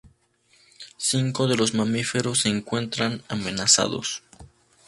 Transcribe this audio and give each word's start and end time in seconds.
Cinco 0.97 1.45
de 1.47 1.55
los 1.55 1.75
mamíferos 1.75 2.39
se 2.39 2.49
encuentran 2.49 3.21
amenazados. 3.29 4.23